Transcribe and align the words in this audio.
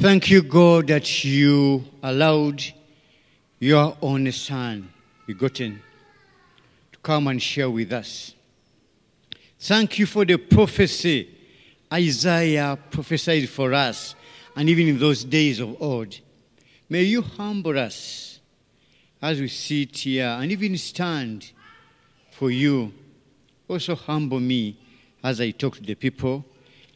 Thank 0.00 0.30
you, 0.30 0.40
God, 0.40 0.86
that 0.86 1.24
you 1.24 1.84
allowed 2.02 2.64
your 3.58 3.98
only 4.00 4.30
Son, 4.30 4.88
begotten, 5.26 5.82
to 6.90 6.98
come 7.00 7.26
and 7.26 7.40
share 7.40 7.68
with 7.68 7.92
us. 7.92 8.34
Thank 9.58 9.98
you 9.98 10.06
for 10.06 10.24
the 10.24 10.38
prophecy 10.38 11.28
Isaiah 11.92 12.78
prophesied 12.90 13.46
for 13.50 13.74
us, 13.74 14.14
and 14.56 14.70
even 14.70 14.88
in 14.88 14.98
those 14.98 15.22
days 15.22 15.60
of 15.60 15.76
old. 15.82 16.18
May 16.88 17.02
you 17.02 17.20
humble 17.20 17.78
us 17.78 18.40
as 19.20 19.38
we 19.38 19.48
sit 19.48 19.98
here 19.98 20.34
and 20.40 20.50
even 20.50 20.78
stand 20.78 21.52
for 22.30 22.50
you. 22.50 22.90
Also, 23.68 23.94
humble 23.94 24.40
me 24.40 24.78
as 25.22 25.42
I 25.42 25.50
talk 25.50 25.76
to 25.76 25.82
the 25.82 25.94
people 25.94 26.42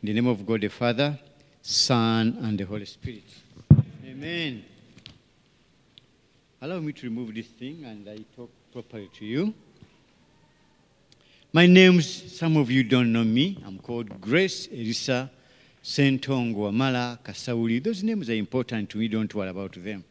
in 0.00 0.06
the 0.06 0.14
name 0.14 0.26
of 0.26 0.46
God 0.46 0.62
the 0.62 0.68
Father, 0.68 1.18
Son, 1.66 2.36
and 2.42 2.58
the 2.58 2.64
Holy 2.64 2.84
Spirit. 2.84 3.24
Amen. 4.04 4.62
Allow 6.60 6.78
me 6.80 6.92
to 6.92 7.06
remove 7.06 7.34
this 7.34 7.46
thing 7.46 7.86
and 7.86 8.06
I 8.06 8.18
talk 8.36 8.50
properly 8.70 9.08
to 9.18 9.24
you. 9.24 9.54
My 11.54 11.66
name's, 11.66 12.36
some 12.36 12.58
of 12.58 12.70
you 12.70 12.84
don't 12.84 13.10
know 13.10 13.24
me. 13.24 13.62
I'm 13.64 13.78
called 13.78 14.20
Grace 14.20 14.66
Erisa 14.66 15.30
Sentongo 15.82 16.70
Wamala 16.70 17.18
Kasauli. 17.20 17.82
Those 17.82 18.02
names 18.02 18.28
are 18.28 18.34
important 18.34 18.90
to 18.90 18.98
me, 18.98 19.08
don't 19.08 19.34
worry 19.34 19.48
about 19.48 19.72
them. 19.82 20.04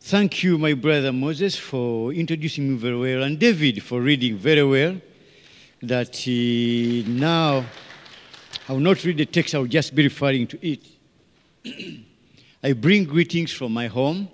Thank 0.00 0.42
you, 0.42 0.58
my 0.58 0.74
brother 0.74 1.12
Moses, 1.12 1.54
for 1.54 2.12
introducing 2.12 2.68
me 2.68 2.76
very 2.76 2.98
well, 2.98 3.22
and 3.22 3.38
David 3.38 3.80
for 3.80 4.00
reading 4.00 4.36
very 4.38 4.64
well. 4.64 4.96
That 5.82 6.26
now 7.06 7.64
I 8.70 8.72
will 8.72 8.78
not 8.78 9.02
read 9.02 9.16
the 9.16 9.26
text, 9.26 9.52
I 9.56 9.58
will 9.58 9.66
just 9.66 9.96
be 9.96 10.04
referring 10.04 10.46
to 10.46 10.58
it. 10.64 10.86
I 12.62 12.72
bring 12.72 13.02
greetings 13.02 13.50
from 13.50 13.72
my 13.72 13.88
home. 13.88 14.28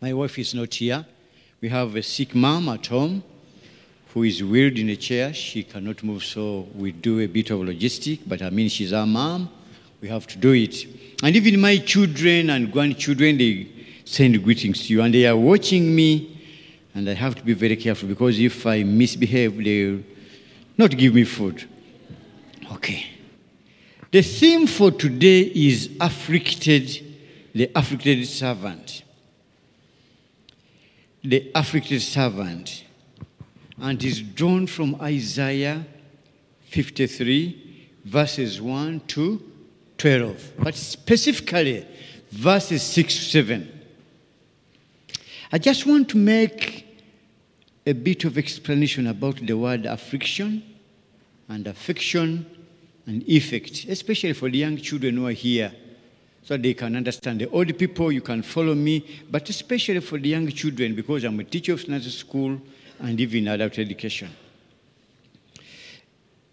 My 0.00 0.14
wife 0.14 0.38
is 0.38 0.54
not 0.54 0.72
here. 0.72 1.04
We 1.60 1.68
have 1.68 1.94
a 1.94 2.02
sick 2.02 2.34
mom 2.34 2.70
at 2.70 2.86
home 2.86 3.22
who 4.14 4.22
is 4.22 4.42
wheeled 4.42 4.78
in 4.78 4.88
a 4.88 4.96
chair. 4.96 5.34
She 5.34 5.64
cannot 5.64 6.02
move, 6.02 6.24
so 6.24 6.66
we 6.74 6.92
do 6.92 7.20
a 7.20 7.26
bit 7.26 7.50
of 7.50 7.58
logistic, 7.58 8.20
but 8.26 8.40
I 8.40 8.48
mean, 8.48 8.70
she's 8.70 8.94
our 8.94 9.06
mom. 9.06 9.50
We 10.00 10.08
have 10.08 10.26
to 10.28 10.38
do 10.38 10.52
it. 10.52 10.86
And 11.22 11.36
even 11.36 11.60
my 11.60 11.76
children 11.76 12.48
and 12.48 12.72
grandchildren, 12.72 13.36
they 13.36 13.68
send 14.06 14.42
greetings 14.42 14.86
to 14.86 14.94
you, 14.94 15.02
and 15.02 15.12
they 15.12 15.26
are 15.26 15.36
watching 15.36 15.94
me, 15.94 16.40
and 16.94 17.06
I 17.06 17.12
have 17.12 17.34
to 17.34 17.44
be 17.44 17.52
very 17.52 17.76
careful 17.76 18.08
because 18.08 18.40
if 18.40 18.66
I 18.66 18.82
misbehave, 18.82 19.62
they'll 19.62 20.02
not 20.78 20.96
give 20.96 21.12
me 21.12 21.24
food. 21.24 21.68
Okay. 22.72 23.12
The 24.12 24.20
theme 24.20 24.66
for 24.66 24.90
today 24.90 25.40
is 25.40 25.88
afflicted, 25.98 27.02
the 27.54 27.70
afflicted 27.74 28.26
servant. 28.28 29.04
The 31.24 31.50
afflicted 31.54 32.02
servant 32.02 32.84
and 33.80 34.04
is 34.04 34.20
drawn 34.20 34.66
from 34.66 34.96
Isaiah 35.00 35.86
53, 36.64 37.88
verses 38.04 38.60
1 38.60 39.00
to 39.08 39.42
12, 39.96 40.52
but 40.58 40.74
specifically 40.74 41.86
verses 42.30 42.82
6 42.82 43.14
to 43.14 43.24
7. 43.24 43.80
I 45.50 45.56
just 45.56 45.86
want 45.86 46.10
to 46.10 46.18
make 46.18 46.86
a 47.86 47.94
bit 47.94 48.24
of 48.24 48.36
explanation 48.36 49.06
about 49.06 49.36
the 49.36 49.54
word 49.54 49.86
affliction 49.86 50.62
and 51.48 51.66
affection 51.66 52.44
and 53.06 53.22
effect, 53.28 53.86
especially 53.88 54.32
for 54.32 54.48
the 54.50 54.58
young 54.58 54.76
children 54.76 55.16
who 55.16 55.26
are 55.26 55.32
here, 55.32 55.72
so 56.42 56.56
they 56.56 56.74
can 56.74 56.96
understand. 56.96 57.40
The 57.40 57.48
old 57.50 57.76
people, 57.78 58.12
you 58.12 58.20
can 58.20 58.42
follow 58.42 58.74
me, 58.74 59.04
but 59.30 59.48
especially 59.48 60.00
for 60.00 60.18
the 60.18 60.28
young 60.28 60.48
children, 60.48 60.94
because 60.94 61.24
I'm 61.24 61.38
a 61.40 61.44
teacher 61.44 61.72
of 61.72 61.80
Sunday 61.80 62.00
school 62.08 62.60
and 62.98 63.20
even 63.20 63.48
adult 63.48 63.78
education. 63.78 64.30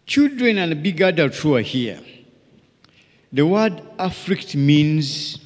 Children 0.06 0.58
and 0.58 0.82
big 0.82 1.02
adults 1.02 1.40
who 1.40 1.56
are 1.56 1.62
here, 1.62 2.00
the 3.32 3.46
word 3.46 3.82
afflict 4.00 4.56
means 4.56 5.38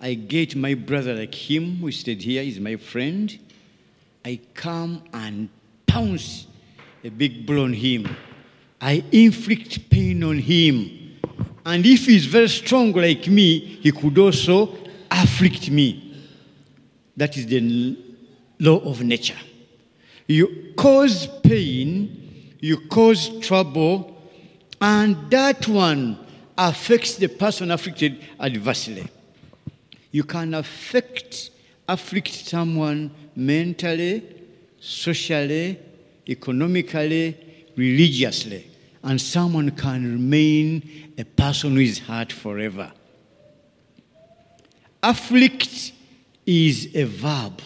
I 0.00 0.14
get 0.14 0.54
my 0.54 0.74
brother 0.74 1.14
like 1.14 1.34
him 1.34 1.78
who 1.78 1.90
stayed 1.90 2.22
here, 2.22 2.42
is 2.42 2.60
my 2.60 2.76
friend. 2.76 3.36
I 4.24 4.38
come 4.54 5.02
and 5.12 5.48
pounce 5.86 6.46
a 7.02 7.08
big 7.08 7.44
blow 7.44 7.64
on 7.64 7.72
him. 7.72 8.16
I 8.80 9.02
inflict 9.10 9.90
pain 9.90 10.22
on 10.22 10.38
him. 10.38 11.18
And 11.66 11.84
if 11.84 12.06
he's 12.06 12.26
very 12.26 12.48
strong 12.48 12.92
like 12.92 13.26
me, 13.28 13.58
he 13.58 13.92
could 13.92 14.16
also 14.18 14.76
afflict 15.10 15.70
me. 15.70 16.14
That 17.16 17.36
is 17.36 17.46
the 17.46 17.98
law 18.60 18.78
of 18.78 19.02
nature. 19.02 19.38
You 20.26 20.72
cause 20.76 21.26
pain, 21.42 22.54
you 22.60 22.86
cause 22.88 23.38
trouble, 23.40 24.16
and 24.80 25.30
that 25.30 25.66
one 25.66 26.18
affects 26.56 27.16
the 27.16 27.28
person 27.28 27.70
afflicted 27.70 28.24
adversely. 28.38 29.08
You 30.10 30.24
can 30.24 30.54
affect, 30.54 31.50
afflict 31.88 32.32
someone 32.32 33.10
mentally, 33.34 34.22
socially, 34.80 35.78
economically, 36.28 37.47
religiously, 37.78 38.68
and 39.02 39.20
someone 39.20 39.70
can 39.70 40.04
remain 40.04 41.14
a 41.16 41.24
person 41.24 41.74
who 41.74 41.80
is 41.80 42.00
hurt 42.00 42.32
forever. 42.32 42.92
Afflict 45.02 45.92
is 46.44 46.94
a 46.94 47.04
verb 47.04 47.62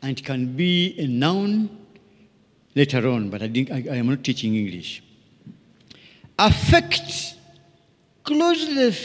and 0.00 0.24
can 0.24 0.56
be 0.56 0.98
a 0.98 1.06
noun 1.06 1.68
later 2.74 3.06
on, 3.06 3.28
but 3.28 3.42
I, 3.42 3.48
think 3.48 3.70
I, 3.70 3.84
I 3.90 3.96
am 3.96 4.08
not 4.08 4.24
teaching 4.24 4.56
English. 4.56 5.02
Affect, 6.38 7.36
closely 8.24 8.96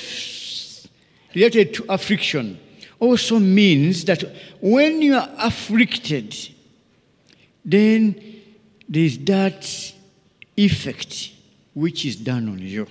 related 1.36 1.74
to 1.76 1.86
affliction, 1.90 2.58
also 3.00 3.38
means 3.40 4.06
that 4.06 4.24
when 4.62 5.02
you 5.02 5.16
are 5.16 5.30
afflicted, 5.38 6.36
then 7.66 8.37
there 8.88 9.04
is 9.04 9.18
that 9.26 9.94
effect 10.56 11.32
which 11.74 12.06
is 12.06 12.16
done 12.16 12.50
on 12.50 12.60
you. 12.60 12.88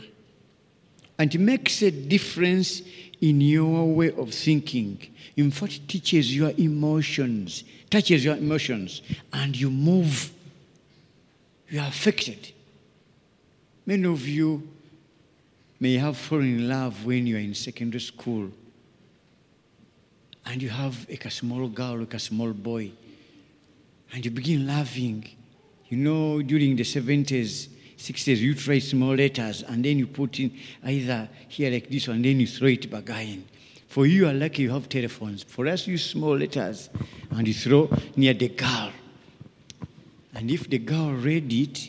And 1.19 1.35
it 1.35 1.39
makes 1.39 1.83
a 1.83 1.91
difference 1.91 2.83
in 3.21 3.41
your 3.41 3.87
way 3.95 4.13
of 4.13 4.33
thinking. 4.35 4.99
In 5.37 5.51
fact, 5.51 5.77
it 5.77 5.89
teaches 5.89 6.35
your 6.37 6.53
emotions, 6.59 7.65
touches 7.91 8.25
your 8.25 8.37
emotions, 8.37 9.03
and 9.33 9.57
you 9.57 9.71
move. 9.71 10.31
You 11.69 11.81
are 11.81 11.89
affected. 11.89 12.53
Many 13.87 14.07
of 14.07 14.27
you 14.27 14.69
may 15.81 15.95
have 15.95 16.17
fallen 16.17 16.59
in 16.59 16.69
love 16.69 17.05
when 17.05 17.27
you 17.27 17.37
are 17.37 17.41
in 17.41 17.55
secondary 17.55 18.01
school 18.01 18.51
and 20.47 20.63
you 20.63 20.69
have 20.69 21.09
like 21.11 21.25
a 21.25 21.31
small 21.31 21.69
girl, 21.69 21.99
like 21.99 22.15
a 22.15 22.19
small 22.19 22.53
boy, 22.53 22.93
and 24.13 24.25
you 24.25 24.31
begin 24.31 24.67
loving. 24.67 25.29
You 25.89 25.99
know, 25.99 26.43
during 26.43 26.77
the 26.77 26.83
70s, 26.83 27.69
60s, 27.97 28.39
you 28.39 28.55
write 28.67 28.83
small 28.83 29.15
letters 29.15 29.63
and 29.63 29.85
then 29.85 29.99
you 29.99 30.07
put 30.07 30.41
in 30.41 30.53
either 30.85 31.29
here 31.49 31.71
like 31.71 31.89
this 31.89 32.09
and 32.09 32.25
then 32.25 32.41
you 32.41 32.47
throw 32.47 32.69
it 32.69 32.91
back 32.91 33.09
in. 33.11 33.45
For 33.89 34.07
you 34.07 34.27
are 34.27 34.35
lucky 34.35 34.63
you 34.63 34.71
have 34.71 34.89
telephones. 34.89 35.43
For 35.45 35.67
us, 35.69 35.87
you 35.87 35.97
small 35.97 36.37
letters 36.37 36.91
and 37.31 37.47
you 37.47 37.55
throw 37.55 37.89
near 38.17 38.35
the 38.35 38.49
girl. 38.49 38.91
And 40.35 40.51
if 40.51 40.69
the 40.69 40.79
girl 40.79 41.13
read 41.13 41.51
it, 41.53 41.89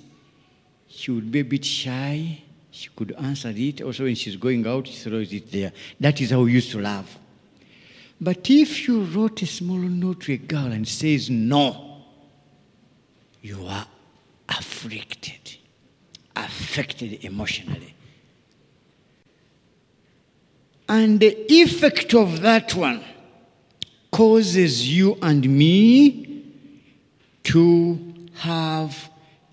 she 0.88 1.12
would 1.12 1.32
be 1.32 1.40
a 1.40 1.44
bit 1.44 1.66
shy. 1.66 2.44
She 2.72 2.90
could 2.96 3.14
answer 3.14 3.52
it. 3.54 3.82
Also, 3.82 4.04
when 4.04 4.16
she's 4.16 4.38
going 4.38 4.66
out, 4.66 4.88
she 4.88 4.94
throws 4.94 5.34
it 5.34 5.52
there. 5.52 5.74
That 6.00 6.22
is 6.22 6.30
how 6.30 6.42
we 6.42 6.54
used 6.54 6.72
to 6.72 6.80
love. 6.80 7.18
But 8.22 8.50
if 8.50 8.88
you 8.88 9.04
wrote 9.04 9.42
a 9.42 9.48
small 9.48 9.78
note 9.78 10.22
to 10.22 10.34
a 10.34 10.38
girl 10.38 10.72
and 10.72 10.88
says 10.88 11.30
no, 11.30 12.04
you 13.42 13.66
are 13.66 13.86
afflicted, 14.50 15.58
affected 16.36 17.24
emotionally. 17.24 17.94
And 20.90 21.20
the 21.20 21.52
effect 21.52 22.14
of 22.14 22.42
that 22.42 22.74
one 22.74 23.04
causes 24.12 24.88
you 24.88 25.18
and 25.22 25.48
me 25.50 26.46
to 27.44 28.14
have 28.36 29.10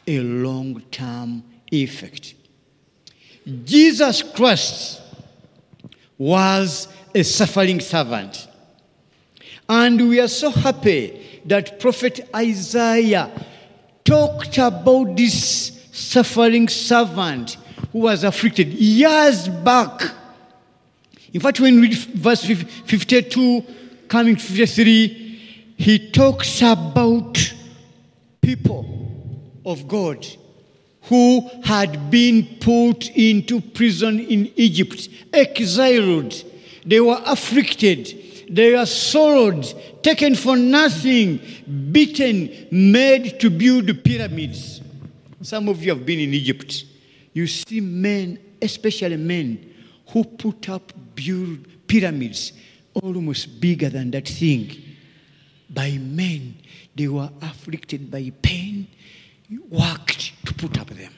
a 0.06 0.20
long 0.20 0.80
term 0.90 1.42
effect. 1.72 2.34
Jesus 3.64 4.22
Christ 4.22 5.02
was 6.16 6.88
a 7.14 7.22
suffering 7.22 7.80
servant. 7.80 8.48
And 9.68 10.08
we 10.08 10.20
are 10.20 10.28
so 10.28 10.50
happy 10.50 11.40
that 11.46 11.80
Prophet 11.80 12.28
Isaiah 12.34 13.30
talked 14.04 14.58
about 14.58 15.16
this 15.16 15.88
suffering 15.92 16.68
servant 16.68 17.56
who 17.92 18.00
was 18.00 18.22
afflicted 18.24 18.68
years 18.68 19.48
back. 19.48 20.02
In 21.32 21.40
fact, 21.40 21.60
when 21.60 21.80
we 21.80 21.88
read 21.88 21.94
verse 21.94 22.44
52, 22.44 23.64
coming 24.08 24.36
to 24.36 24.42
53, 24.42 25.74
he 25.76 26.10
talks 26.10 26.60
about 26.62 27.54
people 28.40 28.86
of 29.64 29.88
God 29.88 30.26
who 31.04 31.48
had 31.64 32.10
been 32.10 32.58
put 32.60 33.10
into 33.10 33.60
prison 33.60 34.20
in 34.20 34.52
Egypt, 34.56 35.08
exiled. 35.32 36.34
They 36.86 37.00
were 37.00 37.20
afflicted. 37.26 38.46
They 38.48 38.74
were 38.74 38.86
sorrowed, 38.86 39.66
taken 40.04 40.34
for 40.34 40.54
nothing, 40.54 41.40
beaten, 41.90 42.68
made 42.70 43.40
to 43.40 43.50
build 43.50 44.04
pyramids. 44.04 44.82
Some 45.40 45.68
of 45.68 45.82
you 45.82 45.94
have 45.94 46.06
been 46.06 46.20
in 46.20 46.34
Egypt. 46.34 46.84
You 47.32 47.46
see 47.46 47.80
men, 47.80 48.38
especially 48.62 49.16
men, 49.16 49.74
who 50.10 50.22
put 50.22 50.68
up 50.68 50.92
build 51.14 51.86
pyramids 51.88 52.52
almost 52.92 53.60
bigger 53.60 53.88
than 53.88 54.10
that 54.12 54.28
thing. 54.28 54.70
By 55.68 55.92
men, 55.98 56.56
they 56.94 57.08
were 57.08 57.30
afflicted 57.42 58.10
by 58.10 58.30
pain, 58.42 58.86
worked 59.70 60.32
to 60.46 60.54
put 60.54 60.78
up 60.78 60.88
them. 60.88 61.12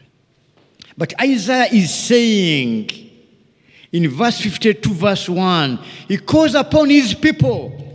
But 0.97 1.13
Isaiah 1.21 1.69
is 1.73 1.93
saying 1.93 2.91
in 3.93 4.09
verse 4.09 4.41
52, 4.41 4.95
verse 4.95 5.29
1, 5.29 5.79
he 6.09 6.19
calls 6.19 6.55
upon 6.55 6.89
his 6.89 7.13
people 7.13 7.86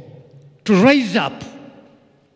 to 0.65 0.83
rise 0.83 1.15
up. 1.15 1.43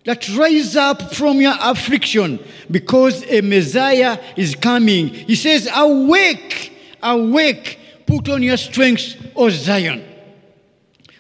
That 0.06 0.30
rise 0.38 0.76
up 0.76 1.14
from 1.14 1.42
your 1.42 1.56
affliction 1.60 2.40
because 2.70 3.24
a 3.24 3.42
Messiah 3.42 4.20
is 4.36 4.54
coming. 4.54 5.08
He 5.08 5.36
says, 5.36 5.68
Awake, 5.76 6.72
awake, 7.02 7.80
put 8.06 8.30
on 8.30 8.44
your 8.44 8.58
strength, 8.58 9.16
O 9.36 9.50
Zion. 9.50 10.04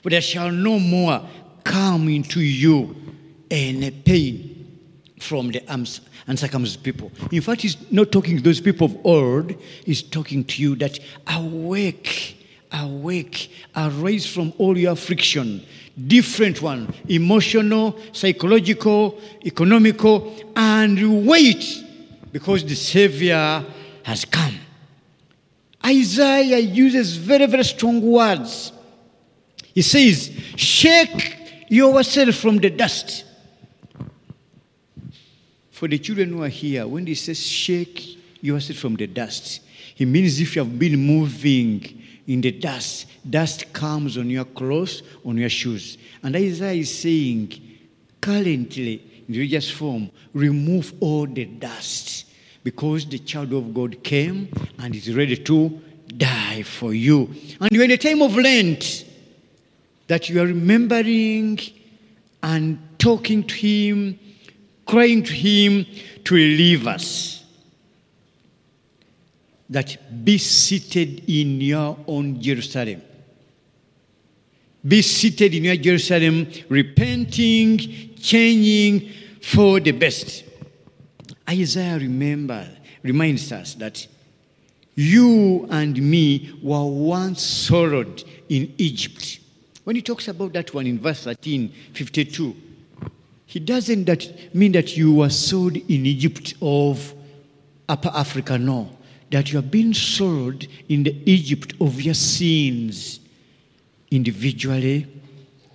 For 0.04 0.12
there 0.12 0.22
shall 0.22 0.52
no 0.52 0.78
more 0.78 1.28
come 1.63 2.10
into 2.10 2.40
you 2.40 2.96
any 3.50 3.90
pain 3.90 4.56
from 5.19 5.51
the 5.51 5.63
uncircumcised 6.28 6.84
people. 6.84 7.12
In 7.31 7.42
fact, 7.42 7.62
he's 7.62 7.92
not 7.92 8.12
talking 8.12 8.38
to 8.38 8.44
those 8.44 8.62
people 8.62 8.86
of 8.86 8.98
old, 9.04 9.56
he's 9.84 10.04
talking 10.04 10.44
to 10.44 10.62
you 10.62 10.75
that 10.75 11.00
awake, 11.28 12.38
awake, 12.72 13.51
arise 13.75 14.28
from 14.28 14.54
all 14.60 14.78
your 14.78 14.94
affliction. 14.94 15.66
Different 15.96 16.62
one, 16.62 16.94
emotional, 17.08 17.98
psychological, 18.12 19.20
economical, 19.46 20.36
and 20.56 21.26
wait 21.26 21.84
because 22.32 22.66
the 22.66 22.76
Savior 22.76 23.64
has 24.04 24.26
come. 24.26 24.60
Isaiah 25.86 26.60
uses 26.60 27.16
very, 27.16 27.46
very 27.46 27.64
strong 27.64 28.02
words. 28.02 28.74
He 29.74 29.82
says, 29.82 30.32
Shake 30.56 31.36
yourself 31.70 32.36
from 32.36 32.58
the 32.58 32.70
dust. 32.70 33.24
For 35.72 35.88
the 35.90 36.00
children 36.00 36.30
who 36.30 36.44
are 36.44 36.48
here, 36.50 36.88
when 36.88 37.06
he 37.06 37.16
says 37.16 37.46
shake 37.46 38.18
yourself 38.42 38.80
from 38.80 38.96
the 38.96 39.08
dust, 39.08 39.62
he 39.94 40.06
means 40.06 40.40
if 40.40 40.56
you 40.56 40.64
have 40.64 40.80
been 40.80 40.96
moving 40.96 42.02
in 42.27 42.42
the 42.42 42.51
dust, 42.51 43.06
dust 43.30 43.72
comes 43.74 44.18
on 44.18 44.30
your 44.30 44.45
clothes, 44.45 45.04
on 45.24 45.38
your 45.38 45.50
shoes. 45.50 45.98
And 46.24 46.36
Isaiah 46.36 46.74
is 46.74 47.00
saying, 47.00 47.62
currently, 48.19 49.24
in 49.27 49.36
religious 49.36 49.69
form, 49.69 50.10
remove 50.33 50.94
all 51.00 51.27
the 51.27 51.45
dust 51.45 52.25
because 52.63 53.06
the 53.06 53.19
child 53.19 53.54
of 53.54 53.74
God 53.74 54.04
came 54.04 54.50
and 54.80 54.95
is 54.95 55.16
ready 55.16 55.38
to 55.38 55.81
die 56.18 56.63
for 56.63 56.94
you. 56.94 57.30
And 57.62 57.72
you're 57.72 57.83
in 57.83 57.92
a 57.92 57.98
time 57.98 58.22
of 58.22 58.36
Lent 58.36 59.06
that 60.07 60.30
you 60.30 60.42
are 60.42 60.48
remembering 60.48 61.60
and 62.42 62.80
talking 62.98 63.44
to 63.44 63.56
Him, 63.56 64.19
crying 64.88 65.24
to 65.24 65.33
Him 65.33 65.86
to 66.24 66.33
relieve 66.33 66.88
us. 66.88 67.45
That 69.70 70.24
be 70.24 70.38
seated 70.38 71.28
in 71.30 71.60
your 71.62 71.98
own 72.08 72.42
Jerusalem. 72.42 73.02
Be 74.88 75.02
seated 75.02 75.56
in 75.56 75.64
your 75.64 75.76
Jerusalem, 75.78 76.48
repenting, 76.70 78.16
changing 78.16 79.12
for 79.42 79.80
the 79.80 79.92
best. 79.92 80.44
Isaiah 81.50 81.98
remember, 81.98 82.68
reminds 83.02 83.52
us 83.52 83.74
that 83.76 84.08
you 84.96 85.68
and 85.70 86.02
me 86.02 86.58
were 86.64 86.86
once 86.86 87.44
sorrowed 87.44 88.24
in 88.50 88.74
Egypt. 88.78 89.40
When 89.84 89.96
he 89.96 90.02
talks 90.02 90.28
about 90.28 90.54
that 90.54 90.74
one 90.74 90.88
in 90.88 91.00
verse 91.00 91.24
13, 91.24 91.72
52, 91.94 92.56
he 93.46 93.60
doesn't 93.60 94.06
that 94.06 94.56
mean 94.56 94.72
that 94.72 94.98
you 94.98 95.14
were 95.14 95.30
sold 95.30 95.76
in 95.76 96.06
Egypt 96.06 96.56
of 96.62 97.14
Upper 97.88 98.12
Africa, 98.14 98.58
no. 98.58 98.95
That 99.31 99.51
you 99.51 99.57
have 99.57 99.72
been 99.72 99.94
sold 99.94 100.66
in 100.88 101.04
the 101.04 101.16
Egypt 101.25 101.74
of 101.81 102.01
your 102.01 102.13
sins, 102.13 103.19
individually, 104.12 105.07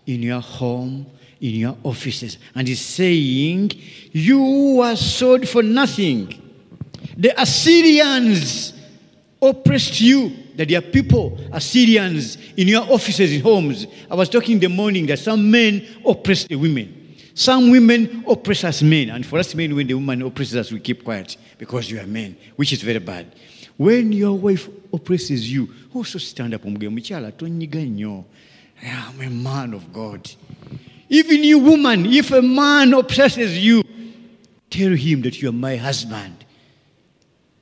in 0.07 0.23
your 0.23 0.41
home, 0.41 1.07
in 1.41 1.55
your 1.55 1.77
offices. 1.83 2.39
And 2.55 2.69
he's 2.69 2.81
saying, 2.81 3.73
You 4.13 4.77
were 4.79 4.97
sold 4.97 5.49
for 5.49 5.63
nothing. 5.63 6.41
The 7.17 7.41
Assyrians 7.41 8.73
oppressed 9.43 10.01
you, 10.01 10.33
that 10.57 10.69
there 10.69 10.79
are 10.79 10.83
people, 10.83 11.39
Assyrians, 11.53 12.37
in 12.57 12.69
your 12.69 12.83
offices, 12.83 13.33
in 13.33 13.41
homes. 13.41 13.87
I 14.11 14.15
was 14.15 14.29
talking 14.29 14.55
in 14.55 14.61
the 14.61 14.69
morning 14.69 15.07
that 15.07 15.19
some 15.19 15.51
men 15.51 15.87
oppressed 16.07 16.49
the 16.49 16.57
women. 16.57 17.00
Some 17.35 17.71
women 17.71 18.25
oppress 18.27 18.65
us 18.65 18.83
men. 18.83 19.11
And 19.11 19.25
for 19.25 19.39
us 19.39 19.55
men, 19.55 19.75
when 19.75 19.87
the 19.87 19.95
woman 19.95 20.23
oppresses 20.23 20.57
us, 20.57 20.73
we 20.73 20.81
keep 20.81 21.05
quiet 21.05 21.37
because 21.59 21.91
you 21.91 22.01
are 22.01 22.07
men, 22.07 22.37
which 22.57 22.73
is 22.73 22.83
very 22.83 22.99
bad. 22.99 23.35
When 23.77 24.13
your 24.13 24.37
wife 24.37 24.69
oppresses 24.93 25.51
you, 25.51 25.73
also 25.95 26.19
stand 26.19 26.55
up. 26.55 26.65
And 26.65 26.77
I'm 28.83 29.21
a 29.21 29.31
man 29.31 29.75
of 29.75 29.93
God. 29.93 30.31
Even 31.09 31.43
you, 31.43 31.59
woman, 31.59 32.07
if 32.07 32.31
a 32.31 32.43
man 32.43 32.95
oppresses 32.95 33.59
you, 33.59 33.83
tell 34.69 34.93
him 34.93 35.23
that 35.23 35.41
you 35.43 35.49
are 35.49 35.53
my 35.53 35.77
husband. 35.77 36.45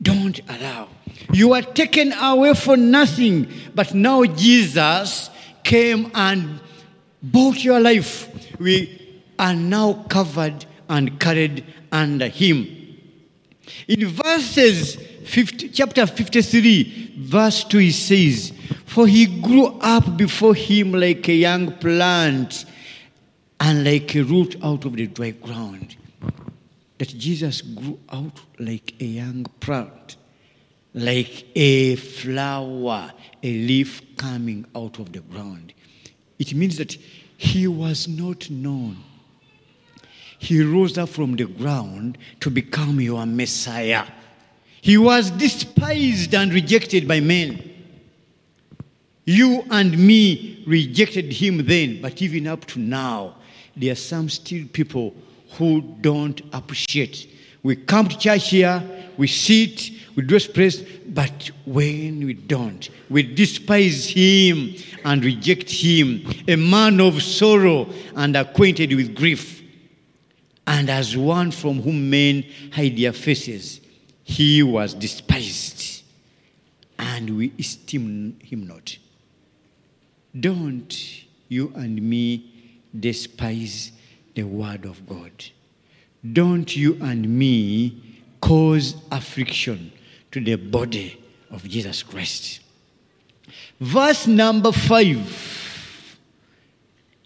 Don't 0.01 0.41
allow. 0.49 0.89
You 1.33 1.55
are 1.55 1.63
taken 1.63 2.13
away 2.13 2.55
for 2.55 2.77
nothing, 2.77 3.49
but 3.75 3.95
now 3.95 4.25
Jesus 4.25 5.31
came 5.65 6.11
and 6.15 6.61
bought 7.23 7.63
your 7.63 7.81
life. 7.81 8.29
We 8.59 8.98
are 9.39 9.55
now 9.55 10.05
covered 10.09 10.65
and 10.89 11.19
carried 11.21 11.65
under 11.93 12.29
him. 12.29 12.67
In 13.87 14.07
verses 14.09 14.97
50, 14.97 15.69
chapter 15.71 16.07
53, 16.07 17.17
verse 17.19 17.65
2, 17.65 17.79
he 17.79 17.93
says, 17.93 18.53
For 18.87 19.07
he 19.07 19.27
grew 19.41 19.67
up 19.81 20.17
before 20.17 20.55
him 20.55 20.93
like 20.93 21.29
a 21.29 21.35
young 21.35 21.73
plant 21.73 22.65
and 23.61 23.85
like 23.85 24.15
a 24.15 24.23
root 24.23 24.57
out 24.63 24.85
of 24.85 24.95
the 24.95 25.07
dry 25.07 25.31
ground. 25.31 25.97
That 26.97 27.09
Jesus 27.09 27.61
grew 27.63 27.99
out 28.11 28.41
like 28.59 28.95
a 29.01 29.05
young 29.05 29.45
plant 29.61 30.17
like 30.95 31.47
a 31.55 31.97
flower, 31.97 33.13
a 33.43 33.53
leaf 33.53 34.17
coming 34.17 34.67
out 34.75 34.99
of 34.99 35.13
the 35.13 35.21
ground. 35.21 35.73
It 36.39 36.55
means 36.55 36.77
that 36.79 36.97
he 37.37 37.67
was 37.67 38.09
not 38.09 38.51
known. 38.51 38.97
He 40.39 40.63
rose 40.63 40.97
up 40.97 41.09
from 41.09 41.37
the 41.37 41.47
ground 41.47 42.17
to 42.41 42.51
become 42.51 43.01
your 43.01 43.27
Messiah. 43.27 44.05
He 44.81 44.97
was 44.97 45.31
despised 45.33 46.35
and 46.35 46.53
rejected 46.53 47.07
by 47.09 47.21
men. 47.21 47.63
You 49.25 49.65
and 49.71 49.99
me 49.99 50.65
rejected 50.67 51.33
him 51.33 51.67
then, 51.67 52.01
but 52.01 52.23
even 52.23 52.47
up 52.47 52.65
to 52.67 52.79
now, 52.79 53.35
there 53.77 53.93
are 53.93 53.97
some 53.97 54.29
still 54.29 54.67
people 54.73 55.15
who 55.53 55.83
don't 56.01 56.41
appreciate. 56.53 57.29
We 57.63 57.77
come 57.77 58.09
to 58.09 58.17
church 58.17 58.51
here, 58.51 58.83
we 59.19 59.27
sit, 59.27 59.91
we 60.15 60.23
dress 60.23 60.47
praise, 60.47 60.83
but 61.07 61.51
when 61.67 62.25
we 62.25 62.35
don't, 62.35 62.89
we 63.11 63.23
despise 63.23 64.07
him 64.09 64.75
and 65.05 65.25
reject 65.25 65.71
him, 65.71 66.25
a 66.47 66.57
man 66.57 67.01
of 67.01 67.23
sorrow 67.23 67.89
and 68.15 68.37
acquainted 68.37 68.95
with 68.95 69.15
grief, 69.15 69.58
and 70.69 70.91
as 70.91 71.17
one 71.17 71.51
from 71.51 71.81
whom 71.81 72.11
men 72.11 72.45
hide 72.71 72.95
their 72.95 73.15
faces, 73.15 73.81
he 74.23 74.63
was 74.63 74.93
despised, 74.93 76.03
and 76.99 77.39
we 77.39 77.55
esteem 77.59 78.39
him 78.43 78.67
not. 78.67 78.99
Don't 80.39 81.25
you 81.49 81.73
and 81.75 82.03
me 82.03 82.53
despise 83.01 83.93
the 84.35 84.43
word 84.43 84.85
of 84.85 85.07
God. 85.09 85.33
Don't 86.35 86.77
you 86.77 86.99
and 87.01 87.27
me 87.27 88.21
cause 88.43 88.95
affliction 89.11 89.91
to 90.33 90.41
the 90.45 90.57
body 90.57 91.19
of 91.51 91.67
Jesus 91.67 92.03
Christ. 92.03 92.61
Verse 93.81 94.27
number 94.27 94.73
five. 94.73 95.58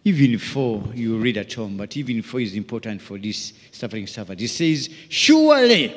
Even 0.05 0.39
four, 0.39 0.83
you 0.95 1.17
read 1.19 1.37
at 1.37 1.53
home, 1.53 1.77
but 1.77 1.97
even 1.97 2.23
four 2.23 2.41
is 2.41 2.55
important 2.55 3.01
for 3.01 3.19
this 3.19 3.53
suffering 3.71 4.07
servant. 4.07 4.41
It 4.41 4.49
says, 4.49 4.89
Surely 5.09 5.95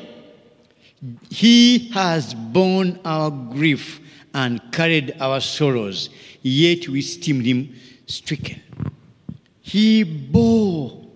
he 1.29 1.89
has 1.89 2.33
borne 2.33 2.99
our 3.03 3.31
grief 3.31 3.99
and 4.33 4.61
carried 4.71 5.15
our 5.19 5.41
sorrows, 5.41 6.09
yet 6.41 6.87
we 6.87 6.99
esteemed 6.99 7.45
him 7.45 7.75
stricken. 8.05 8.61
He 9.61 10.03
bore 10.03 11.07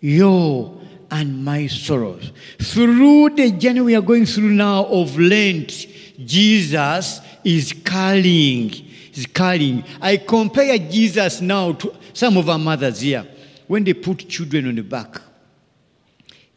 your 0.00 0.80
and 1.10 1.44
my 1.44 1.66
sorrows. 1.68 2.32
Through 2.60 3.30
the 3.30 3.52
journey 3.52 3.80
we 3.80 3.94
are 3.94 4.02
going 4.02 4.26
through 4.26 4.50
now 4.50 4.84
of 4.86 5.16
Lent, 5.18 5.86
Jesus 6.24 7.20
is 7.44 7.72
carrying, 7.84 8.70
is 9.14 9.26
carrying. 9.26 9.84
I 10.00 10.18
compare 10.18 10.78
Jesus 10.78 11.40
now 11.40 11.72
to 11.72 11.94
some 12.12 12.36
of 12.36 12.48
our 12.48 12.58
mothers 12.58 13.00
here. 13.00 13.26
When 13.66 13.84
they 13.84 13.94
put 13.94 14.28
children 14.28 14.68
on 14.68 14.74
the 14.74 14.82
back, 14.82 15.20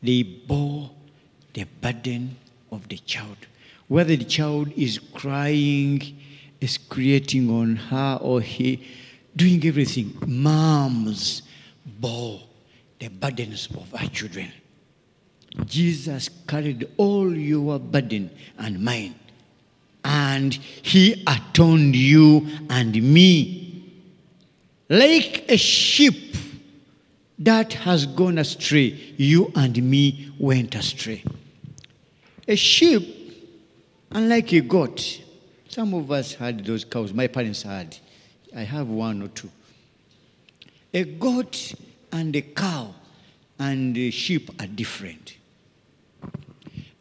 they 0.02 0.24
bore 0.24 0.92
the 1.54 1.66
burden 1.82 2.36
of 2.72 2.88
the 2.88 2.98
child. 2.98 3.38
Whether 3.88 4.16
the 4.16 4.26
child 4.26 4.72
is 4.76 5.00
crying, 5.14 6.20
is 6.60 6.78
creating 6.78 7.50
on 7.50 7.76
her 7.76 8.20
or 8.22 8.42
he, 8.42 8.86
doing 9.36 9.66
everything, 9.66 10.18
moms 10.26 11.44
bore 11.86 12.42
the 13.00 13.08
burdens 13.08 13.70
of 13.72 13.94
our 13.96 14.08
children. 14.08 14.52
Jesus 15.66 16.30
carried 16.48 16.90
all 16.98 17.34
your 17.36 17.80
burden 17.80 18.30
and 18.58 18.84
mine, 18.84 19.16
and 20.08 20.54
he 20.54 21.22
atoned 21.28 21.94
you 21.94 22.48
and 22.70 22.96
me. 22.96 23.84
Like 24.90 25.44
a 25.50 25.58
sheep 25.58 26.34
that 27.40 27.74
has 27.74 28.06
gone 28.06 28.38
astray, 28.38 28.98
you 29.18 29.52
and 29.54 29.84
me 29.84 30.32
went 30.40 30.76
astray. 30.76 31.24
A 32.48 32.56
sheep, 32.56 33.46
unlike 34.10 34.54
a 34.54 34.62
goat, 34.62 35.22
some 35.68 35.94
of 35.94 36.10
us 36.10 36.34
had 36.34 36.66
those 36.66 36.86
cows. 36.86 37.14
My 37.14 37.28
parents 37.28 37.64
had. 37.64 37.98
I 38.56 38.62
have 38.62 38.88
one 38.88 39.22
or 39.22 39.28
two. 39.28 39.52
A 40.94 41.04
goat 41.04 41.74
and 42.14 42.34
a 42.34 42.42
cow 42.42 42.96
and 43.60 43.96
a 43.98 44.10
sheep 44.10 44.50
are 44.62 44.68
different. 44.68 45.36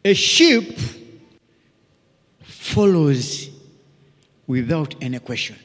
A 0.03 0.13
sheep 0.13 0.77
follows 2.73 3.49
without 4.45 4.95
any 5.01 5.19
question. 5.19 5.55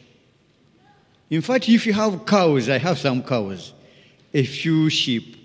In 1.30 1.40
fact, 1.40 1.68
if 1.68 1.86
you 1.86 1.92
have 1.92 2.26
cows, 2.26 2.68
I 2.68 2.78
have 2.78 2.98
some 2.98 3.22
cows, 3.22 3.72
a 4.34 4.44
few 4.44 4.90
sheep, 4.90 5.36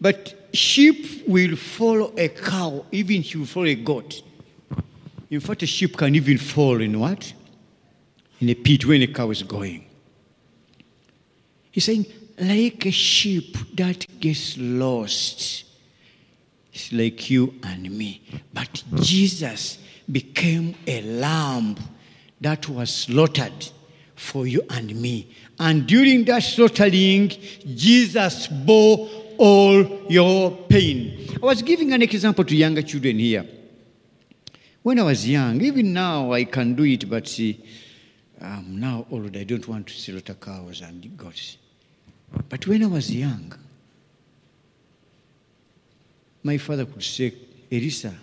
but 0.00 0.48
sheep 0.52 1.26
will 1.26 1.56
follow 1.56 2.12
a 2.16 2.28
cow, 2.28 2.84
even 2.90 3.16
if 3.20 3.34
you 3.34 3.46
follow 3.46 3.66
a 3.66 3.74
goat. 3.74 4.22
In 5.30 5.40
fact, 5.40 5.62
a 5.62 5.66
sheep 5.66 5.96
can 5.96 6.14
even 6.14 6.38
fall 6.38 6.80
in 6.80 6.98
what? 6.98 7.32
In 8.40 8.48
a 8.48 8.54
pit 8.54 8.84
when 8.86 9.02
a 9.02 9.06
cow 9.06 9.30
is 9.30 9.42
going. 9.42 9.86
He's 11.70 11.84
saying, 11.84 12.06
like 12.38 12.86
a 12.86 12.90
sheep 12.90 13.56
that 13.74 14.06
gets 14.20 14.56
lost. 14.58 15.64
It's 16.72 16.92
like 16.92 17.30
you 17.30 17.54
and 17.62 17.90
me. 17.90 18.22
But 18.52 18.82
Jesus 19.00 19.78
became 20.10 20.74
a 20.86 21.02
lamb 21.02 21.76
that 22.40 22.68
was 22.68 22.94
slaughtered 22.94 23.70
for 24.14 24.46
you 24.46 24.62
and 24.70 24.94
me. 24.94 25.34
And 25.58 25.86
during 25.86 26.24
that 26.24 26.42
slaughtering, 26.42 27.28
Jesus 27.74 28.46
bore 28.46 29.08
all 29.38 30.10
your 30.10 30.50
pain. 30.68 31.28
I 31.42 31.46
was 31.46 31.62
giving 31.62 31.92
an 31.92 32.02
example 32.02 32.44
to 32.44 32.56
younger 32.56 32.82
children 32.82 33.18
here. 33.18 33.46
When 34.82 34.98
I 35.00 35.02
was 35.02 35.28
young, 35.28 35.60
even 35.62 35.92
now 35.92 36.32
I 36.32 36.44
can 36.44 36.74
do 36.74 36.84
it, 36.84 37.08
but 37.10 37.26
see, 37.26 37.62
I'm 38.40 38.78
now 38.78 39.06
old. 39.10 39.36
I 39.36 39.44
don't 39.44 39.66
want 39.66 39.88
to 39.88 39.94
slaughter 39.94 40.34
cows 40.34 40.80
and 40.82 41.16
goats. 41.16 41.56
But 42.48 42.66
when 42.66 42.84
I 42.84 42.86
was 42.86 43.12
young, 43.12 43.52
my 46.42 46.58
father 46.58 46.84
could 46.84 47.02
say, 47.02 47.34
Erisa, 47.70 48.14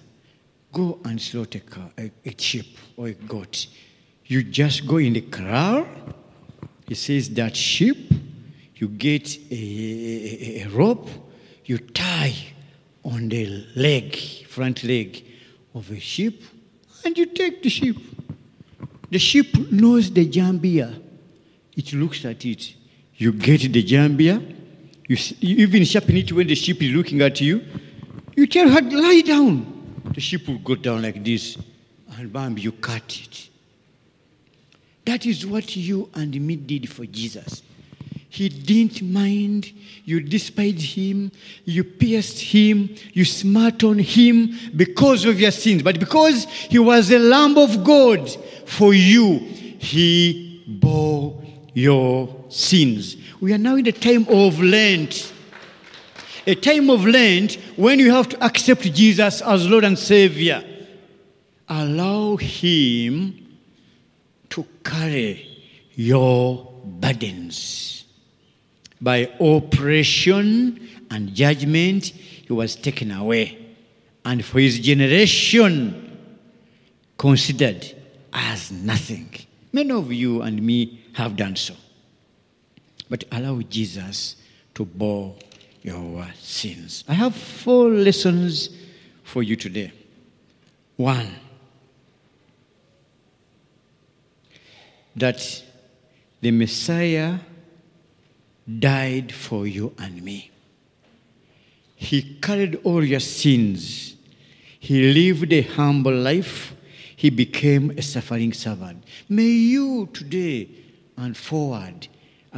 go 0.74 1.00
and 1.06 1.22
slaughter 1.22 1.62
a, 1.98 2.12
a 2.26 2.36
sheep 2.38 2.78
or 2.98 3.08
a 3.08 3.14
goat. 3.14 3.68
You 4.26 4.44
just 4.44 4.88
go 4.88 4.98
in 4.98 5.14
the 5.14 5.22
corral. 5.22 5.86
He 6.88 6.96
says 6.96 7.30
that 7.30 7.56
sheep, 7.56 8.12
you 8.76 8.88
get 8.90 9.38
a, 9.52 9.54
a, 9.54 10.64
a 10.64 10.70
rope, 10.70 11.10
you 11.66 11.78
tie 11.78 12.36
on 13.06 13.30
the 13.30 13.68
leg, 13.76 14.16
front 14.48 14.84
leg 14.84 15.24
of 15.74 15.90
a 15.92 16.00
sheep, 16.00 16.44
and 17.06 17.18
you 17.18 17.28
take 17.28 17.62
the 17.62 17.70
sheep. 17.70 17.98
The 19.12 19.20
sheep 19.20 19.72
knows 19.72 20.12
the 20.12 20.26
jambia. 20.26 21.00
It 21.76 21.94
looks 21.94 22.26
at 22.26 22.44
it. 22.46 22.74
You 23.16 23.32
get 23.32 23.72
the 23.72 23.84
jambia. 23.84 24.42
You, 25.08 25.18
you 25.40 25.58
even 25.68 25.84
sharpen 25.86 26.18
it 26.18 26.32
when 26.32 26.48
the 26.48 26.56
sheep 26.56 26.82
is 26.82 26.92
looking 26.96 27.22
at 27.22 27.40
you. 27.40 27.62
You 28.36 28.48
tell 28.48 28.70
her, 28.70 28.82
lie 28.82 29.22
down. 29.22 29.73
The 30.14 30.22
sheep 30.22 30.48
will 30.48 30.60
go 30.60 30.76
down 30.76 31.02
like 31.02 31.24
this. 31.24 31.58
And 32.18 32.32
bam, 32.32 32.58
you 32.58 32.72
cut 32.72 33.20
it. 33.22 33.50
That 35.06 35.26
is 35.26 35.46
what 35.46 35.76
you 35.76 36.10
and 36.14 36.40
me 36.40 36.56
did 36.56 36.90
for 36.90 37.06
Jesus. 37.06 37.64
He 38.30 38.50
didn't 38.50 39.02
mind. 39.02 39.72
You 40.06 40.20
despised 40.20 40.82
him. 40.82 41.32
You 41.66 41.84
pierced 41.84 42.40
him. 42.40 42.96
You 43.12 43.26
smat 43.26 43.84
on 43.84 44.00
him 44.00 44.58
because 44.76 45.26
of 45.26 45.40
your 45.40 45.52
sins. 45.52 45.84
But 45.84 46.00
because 46.00 46.46
he 46.46 46.80
was 46.80 47.12
a 47.12 47.20
lamb 47.20 47.58
of 47.58 47.84
God 47.84 48.30
for 48.66 48.94
you, 48.94 49.40
he 49.80 50.64
bore 50.68 51.44
your 51.74 52.46
sins. 52.50 53.18
We 53.42 53.54
are 53.54 53.58
now 53.58 53.76
in 53.76 53.84
the 53.84 53.92
time 53.92 54.26
of 54.30 54.60
Lent. 54.62 55.33
A 56.46 56.56
time 56.56 56.90
of 56.90 57.06
Lent 57.06 57.54
when 57.78 58.00
you 58.00 58.12
have 58.12 58.28
to 58.30 58.44
accept 58.44 58.82
Jesus 58.94 59.42
as 59.42 59.68
Lord 59.68 59.86
and 59.86 59.98
Savior. 59.98 60.64
Allow 61.70 62.36
him 62.36 63.58
to 64.50 64.66
carry 64.84 65.48
your 65.96 66.72
burdens. 66.84 68.04
By 69.00 69.32
oppression 69.40 70.90
and 71.10 71.34
judgment, 71.34 72.06
he 72.08 72.52
was 72.52 72.76
taken 72.76 73.12
away. 73.12 73.58
And 74.26 74.44
for 74.44 74.60
his 74.60 74.80
generation, 74.80 76.18
considered 77.18 77.96
as 78.34 78.72
nothing. 78.72 79.30
Many 79.72 79.92
of 79.92 80.12
you 80.12 80.42
and 80.42 80.62
me 80.62 81.06
have 81.14 81.38
done 81.38 81.56
so. 81.56 81.74
But 83.10 83.24
allow 83.32 83.62
Jesus 83.62 84.36
to 84.76 84.86
bear 84.86 85.32
your 85.84 86.28
sins. 86.40 87.04
I 87.08 87.14
have 87.14 87.36
four 87.36 87.90
lessons 87.90 88.70
for 89.24 89.44
you 89.44 89.56
today. 89.56 89.92
One, 90.96 91.28
that 95.16 95.64
the 96.42 96.52
Messiah 96.52 97.40
died 98.80 99.32
for 99.32 99.68
you 99.68 99.94
and 100.00 100.24
me. 100.24 100.50
He 101.96 102.38
carried 102.42 102.80
all 102.84 103.04
your 103.04 103.20
sins. 103.20 104.16
He 104.80 105.14
lived 105.14 105.54
a 105.54 105.62
humble 105.62 106.16
life. 106.16 106.76
He 107.16 107.30
became 107.30 107.92
a 107.92 108.02
suffering 108.02 108.54
servant. 108.54 109.04
May 109.30 109.44
you 109.44 110.10
today 110.12 110.70
and 111.16 111.38
forward 111.38 112.08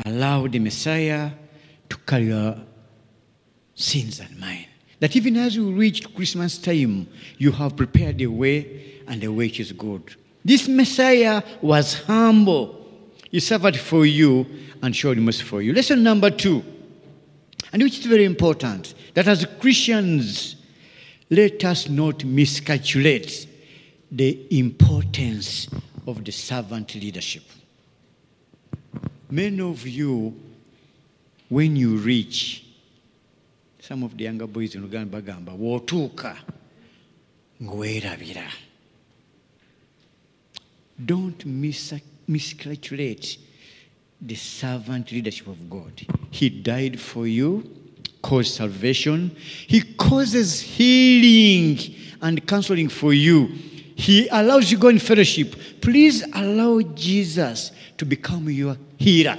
allow 0.06 0.48
the 0.48 0.60
Messiah 0.60 1.32
to 1.90 1.98
carry 1.98 2.28
your 2.28 2.58
sins 3.76 4.20
and 4.20 4.40
mine. 4.40 4.68
That 5.00 5.16
even 5.16 5.38
as 5.38 5.56
you 5.56 5.72
reach 5.72 6.14
Christmas 6.16 6.58
time, 6.58 7.08
you 7.38 7.52
have 7.52 7.76
prepared 7.76 8.22
a 8.22 8.28
way 8.28 9.02
and 9.08 9.22
the 9.22 9.28
way 9.28 9.48
is 9.48 9.72
good. 9.74 10.16
This 10.44 10.68
Messiah 10.68 11.44
was 11.62 12.02
humble. 12.04 12.86
He 13.30 13.40
suffered 13.40 13.78
for 13.78 14.06
you 14.06 14.46
and 14.82 14.96
showed 14.96 15.18
mercy 15.18 15.44
for 15.44 15.62
you. 15.62 15.74
Lesson 15.74 16.04
number 16.04 16.30
two, 16.30 16.64
and 17.74 17.84
which 17.84 18.00
is 18.00 18.06
very 18.06 18.24
important, 18.26 18.94
that 19.14 19.28
as 19.28 19.46
Christians, 19.60 20.56
let 21.30 21.64
us 21.66 21.90
not 21.90 22.24
miscalculate 22.24 23.48
the 24.12 24.58
importance 24.58 25.68
of 26.08 26.24
the 26.24 26.32
servant 26.32 26.96
leadership. 26.96 27.44
Many 29.30 29.60
of 29.62 29.86
you, 29.88 30.40
when 31.50 31.76
you 31.76 31.98
reach, 31.98 32.65
some 33.88 34.02
of 34.02 34.18
the 34.18 34.24
younger 34.24 34.48
boys 34.48 34.74
in 34.74 34.82
Uganda 34.82 35.22
bagamba, 35.22 35.52
wootuuka 35.52 36.36
ng'werabira. 37.62 38.50
Don't 40.98 41.46
mis- 41.46 41.94
miscalculate 42.28 43.38
the 44.20 44.34
servant 44.34 45.12
leadership 45.12 45.48
of 45.48 45.70
God. 45.70 46.02
He 46.32 46.50
died 46.50 47.00
for 47.00 47.28
you, 47.28 47.70
caused 48.24 48.56
salvation. 48.56 49.36
He 49.68 49.82
causes 49.82 50.62
healing 50.62 51.78
and 52.22 52.48
counseling 52.48 52.90
for 52.90 53.14
you. 53.14 53.48
He 53.96 54.28
allows 54.30 54.72
you 54.72 54.80
go 54.80 54.88
in 54.88 54.98
fellowship. 54.98 55.56
Please 55.80 56.24
allow 56.34 56.82
Jesus 56.82 57.72
to 57.98 58.06
become 58.06 58.50
your 58.50 58.78
healer, 58.98 59.38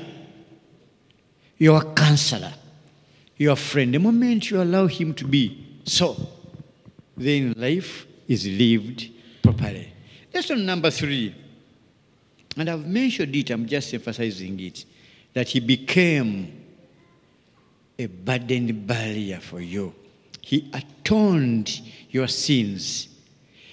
your 1.59 1.83
counselor, 1.95 2.53
your 3.37 3.57
friend. 3.57 3.95
The 3.95 3.99
moment 3.99 4.51
you 4.51 4.63
allow 4.63 4.87
him 4.87 5.15
to 5.15 5.25
be 5.25 5.81
so, 5.85 6.17
then 7.17 7.55
life 7.57 8.07
is 8.29 8.47
lived 8.47 9.09
properly. 9.43 9.93
Lesson 10.33 10.67
number 10.67 10.91
three, 10.91 11.35
and 12.57 12.69
I've 12.69 12.87
mentioned 12.87 13.35
it, 13.37 13.51
I'm 13.51 13.67
just 13.67 13.93
emphasizing 13.95 14.59
it, 14.61 14.85
that 15.33 15.49
he 15.49 15.61
became 15.61 16.65
a 17.99 18.07
burden 18.07 18.87
barrier 18.87 19.41
for 19.41 19.61
you. 19.61 19.95
He 20.41 20.71
atoned 20.73 21.81
your 22.11 22.29
sins. 22.29 23.09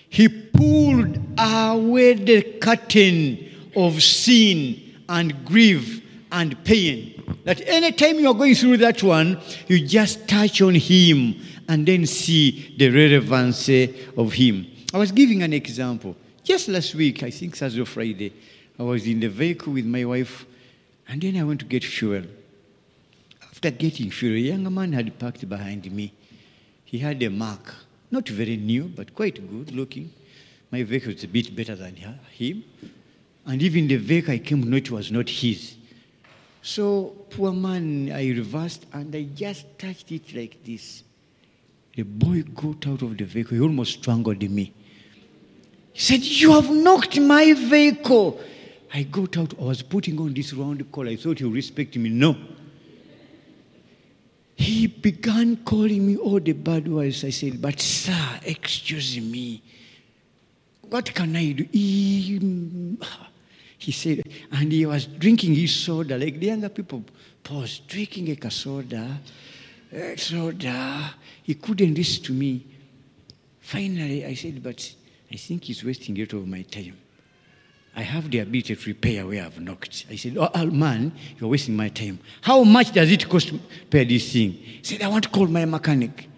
He 0.10 0.28
pulled 0.28 1.18
away 1.38 2.14
the 2.14 2.42
curtain 2.60 3.72
of 3.76 4.02
sin 4.02 4.82
and 5.10 5.46
grief 5.46 6.02
and 6.32 6.62
pain. 6.64 7.23
That 7.44 7.62
anytime 7.68 8.20
you 8.20 8.30
are 8.30 8.34
going 8.34 8.56
through 8.56 8.78
that 8.78 9.04
one, 9.04 9.40
you 9.68 9.86
just 9.86 10.28
touch 10.28 10.62
on 10.62 10.76
Him 10.76 11.36
and 11.68 11.86
then 11.86 12.06
see 12.06 12.76
the 12.78 12.90
relevance 12.90 13.68
eh, 13.70 13.88
of 14.18 14.34
Him. 14.34 14.68
I 14.94 14.98
was 14.98 15.12
giving 15.12 15.44
an 15.44 15.54
example. 15.54 16.16
Just 16.44 16.68
last 16.68 16.96
week, 16.96 17.24
I 17.24 17.32
think 17.32 17.62
or 17.62 17.86
Friday, 17.86 18.34
I 18.78 18.84
was 18.84 19.06
in 19.08 19.20
the 19.20 19.28
vehicle 19.28 19.74
with 19.74 19.86
my 19.86 20.06
wife, 20.06 20.46
and 21.08 21.22
then 21.22 21.38
I 21.38 21.44
went 21.44 21.60
to 21.62 21.66
get 21.66 21.84
fuel. 21.84 22.24
After 23.42 23.72
getting 23.72 24.12
fuel, 24.12 24.36
a 24.36 24.40
young 24.40 24.74
man 24.74 24.94
had 24.94 25.18
parked 25.20 25.48
behind 25.48 25.90
me. 25.92 26.14
He 26.86 27.00
had 27.00 27.22
a 27.24 27.30
mark, 27.30 27.74
not 28.12 28.28
very 28.30 28.58
new, 28.58 28.84
but 28.84 29.16
quite 29.16 29.36
good 29.50 29.74
looking. 29.74 30.12
My 30.72 30.84
vehicle 30.84 31.14
was 31.14 31.24
a 31.24 31.28
bit 31.28 31.56
better 31.56 31.76
than 31.76 31.96
him. 31.96 32.64
And 33.46 33.62
even 33.62 33.88
the 33.88 33.98
vehicle 33.98 34.34
I 34.34 34.40
came 34.40 34.64
to 34.64 34.70
know 34.70 34.78
it 34.78 34.92
was 34.92 35.12
not 35.12 35.30
his. 35.30 35.76
So, 36.64 37.14
poor 37.30 37.52
man, 37.52 38.10
I 38.10 38.30
reversed 38.30 38.86
and 38.94 39.14
I 39.14 39.24
just 39.24 39.78
touched 39.78 40.14
it 40.14 40.34
like 40.34 40.64
this. 40.64 41.04
The 41.94 42.04
boy 42.04 42.44
got 42.44 42.88
out 42.88 43.02
of 43.02 43.18
the 43.18 43.26
vehicle. 43.26 43.58
He 43.58 43.62
almost 43.62 44.00
strangled 44.00 44.42
me. 44.50 44.74
He 45.92 46.00
said, 46.00 46.24
You 46.24 46.54
have 46.54 46.72
knocked 46.72 47.20
my 47.20 47.52
vehicle. 47.52 48.40
I 48.94 49.04
got 49.04 49.38
out. 49.38 49.60
I 49.60 49.64
was 49.64 49.82
putting 49.82 50.18
on 50.22 50.34
this 50.34 50.54
round 50.54 50.90
call. 50.90 51.10
I 51.10 51.18
thought 51.18 51.40
he 51.40 51.44
would 51.44 51.54
respect 51.54 51.98
me. 51.98 52.10
No. 52.10 52.38
He 54.56 54.88
began 54.88 55.58
calling 55.66 56.08
me 56.08 56.16
all 56.16 56.40
the 56.40 56.54
bad 56.54 56.88
words. 56.88 57.26
I 57.26 57.32
said, 57.32 57.62
But 57.62 57.82
sir, 57.82 58.40
excuse 58.46 59.20
me. 59.20 59.62
What 60.90 61.14
can 61.14 61.36
I 61.36 61.52
do? 61.52 61.68
He, 61.74 62.40
mm, 62.42 63.06
he 63.84 63.92
said, 63.92 64.24
and 64.50 64.72
he 64.72 64.86
was 64.86 65.08
drinking 65.08 65.56
his 65.56 65.76
soda, 65.76 66.18
like 66.18 66.40
the 66.40 66.46
younger 66.46 66.70
people 66.70 67.04
pause, 67.44 67.82
drinking 67.86 68.38
a 68.42 68.50
soda, 68.50 69.20
uh, 69.94 70.16
soda. 70.16 71.14
He 71.44 71.56
couldn't 71.56 71.94
listen 71.94 72.24
to 72.24 72.32
me. 72.32 72.66
Finally, 73.60 74.26
I 74.26 74.36
said, 74.36 74.64
But 74.64 74.96
I 75.30 75.36
think 75.36 75.66
he's 75.66 75.84
wasting 75.84 76.18
a 76.18 76.22
lot 76.22 76.34
of 76.34 76.48
my 76.48 76.62
time. 76.62 76.98
I 77.94 78.04
have 78.04 78.32
the 78.32 78.40
ability 78.40 78.74
to 78.74 78.90
repair 78.90 79.28
where 79.28 79.44
I've 79.46 79.60
knocked. 79.60 80.06
I 80.10 80.16
said, 80.16 80.38
Oh, 80.38 80.66
man, 80.68 81.12
you're 81.38 81.50
wasting 81.50 81.76
my 81.76 81.90
time. 81.90 82.20
How 82.42 82.64
much 82.64 82.94
does 82.94 83.12
it 83.12 83.28
cost 83.28 83.50
to 83.50 83.60
repair 83.82 84.06
this 84.06 84.32
thing? 84.32 84.52
He 84.54 84.80
said, 84.82 85.02
I 85.02 85.10
want 85.10 85.26
to 85.26 85.30
call 85.30 85.48
my 85.48 85.66
mechanic. 85.66 86.30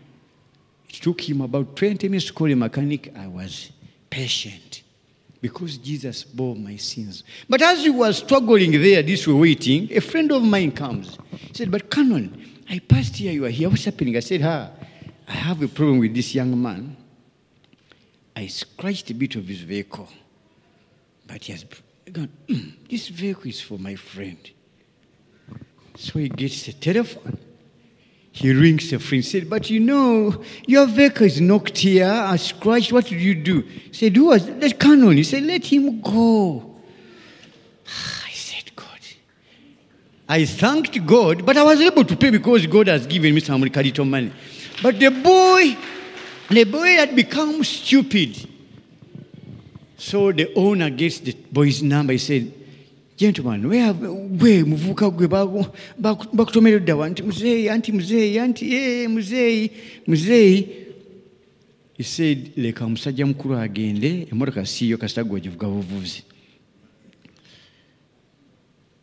It 0.90 0.96
took 0.96 1.22
him 1.22 1.42
about 1.42 1.76
20 1.76 2.10
minutes 2.10 2.26
to 2.26 2.34
call 2.34 2.52
a 2.52 2.56
mechanic. 2.56 3.14
I 3.16 3.28
was 3.28 3.72
patient 4.10 4.82
because 5.46 5.78
Jesus 5.78 6.24
bore 6.24 6.56
my 6.56 6.76
sins. 6.76 7.24
But 7.48 7.62
as 7.62 7.84
he 7.84 7.92
was 7.92 8.18
struggling 8.18 8.72
there, 8.72 9.04
this 9.04 9.28
way 9.28 9.34
waiting, 9.36 9.96
a 9.96 10.02
friend 10.02 10.32
of 10.32 10.42
mine 10.42 10.72
comes. 10.72 11.20
He 11.30 11.54
said, 11.54 11.70
But 11.70 11.92
Canon, 11.92 12.64
I 12.68 12.80
passed 12.80 13.16
here, 13.18 13.32
you 13.32 13.46
are 13.46 13.50
here. 13.50 13.70
What's 13.70 13.86
happening? 13.86 14.18
I 14.18 14.22
said, 14.22 14.42
Ha, 14.42 14.72
I 15.28 15.32
have 15.32 15.62
a 15.62 15.68
problem 15.68 16.00
with 16.00 16.16
this 16.16 16.34
young 16.34 16.60
man. 16.60 16.98
I 18.36 18.48
scratched 18.48 19.12
a 19.12 19.14
bit 19.14 19.36
of 19.36 19.48
his 19.48 19.62
vehicle. 19.62 20.10
But 21.28 21.44
he 21.44 21.52
has 21.52 21.64
gone, 22.12 22.32
mm, 22.48 22.74
this 22.90 23.10
vehicle 23.10 23.48
is 23.48 23.62
for 23.62 23.78
my 23.78 23.94
friend. 23.94 24.50
So 25.96 26.18
he 26.18 26.28
gets 26.28 26.68
a 26.70 26.74
telephone. 26.74 27.38
He 28.36 28.52
rings 28.52 28.92
a 28.92 29.00
friend, 29.00 29.24
said, 29.24 29.50
But 29.50 29.70
you 29.70 29.80
know, 29.80 30.44
your 30.68 30.88
vehicle 30.88 31.26
is 31.26 31.40
knocked 31.40 31.78
here, 31.78 32.12
I 32.12 32.36
scratched. 32.36 32.92
What 32.92 33.06
did 33.06 33.22
you 33.22 33.34
do? 33.34 33.62
He 33.62 33.94
said, 33.94 34.14
Who 34.18 34.26
was 34.26 34.46
that 34.46 34.78
canon? 34.78 35.16
He 35.16 35.24
said, 35.24 35.44
Let 35.44 35.66
him 35.66 36.02
go. 36.02 36.76
I 38.28 38.32
said, 38.32 38.76
God. 38.76 39.00
I 40.28 40.44
thanked 40.44 41.06
God, 41.06 41.46
but 41.46 41.56
I 41.56 41.64
was 41.64 41.80
able 41.80 42.04
to 42.04 42.18
pay 42.18 42.30
because 42.30 42.68
God 42.68 42.88
has 42.88 43.08
given 43.08 43.34
me 43.34 43.40
some 43.40 43.62
little 43.62 44.06
money. 44.06 44.34
But 44.84 45.00
the 45.00 45.12
boy, 45.12 45.78
the 46.50 46.66
boy 46.66 46.88
had 46.88 47.16
become 47.16 47.64
stupid. 47.64 48.50
So 49.98 50.34
the 50.34 50.54
owner 50.56 50.90
gets 50.90 51.20
the 51.20 51.38
boy's 51.54 51.82
number. 51.82 52.12
He 52.12 52.20
said, 52.20 52.52
Gentleman, 53.18 53.62
gwe 54.38 54.64
muvuka 54.64 55.10
gwe 55.10 55.28
bakutomera 56.34 56.80
ddawa. 56.80 57.10
Nti 57.10 57.24
muzeeyi 57.24 57.70
anti 57.70 57.92
muzeeyi 57.92 58.40
anti 58.40 58.66
ee 58.74 59.04
eh, 59.04 59.10
muzeeyi 59.10 59.72
muzeeyi 60.08 60.68
he 61.98 62.04
said 62.04 62.52
leka 62.58 62.86
omusajja 62.86 63.26
mukulu 63.26 63.58
agende 63.58 64.28
emmotoka 64.32 64.66
siiyo 64.66 64.98
kasita 64.98 65.24
gwe 65.24 65.42
givuga 65.42 65.68
buvuzi. 65.68 66.24